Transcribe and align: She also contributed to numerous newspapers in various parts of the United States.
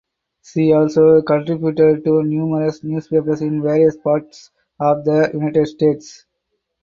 She 0.41 0.73
also 0.73 1.21
contributed 1.21 2.03
to 2.05 2.23
numerous 2.23 2.83
newspapers 2.83 3.39
in 3.41 3.61
various 3.61 3.95
parts 3.97 4.49
of 4.79 5.05
the 5.05 5.29
United 5.31 5.67
States. 5.67 6.25